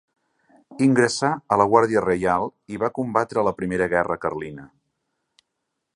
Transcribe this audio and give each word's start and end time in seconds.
Ingressà 0.85 1.29
a 1.55 1.59
la 1.61 1.67
Guàrdia 1.73 2.03
Reial 2.07 2.49
i 2.77 2.81
va 2.85 2.91
combatre 2.97 3.43
a 3.43 3.47
la 3.49 3.53
primera 3.61 3.89
guerra 3.95 4.19
carlina. 4.25 4.69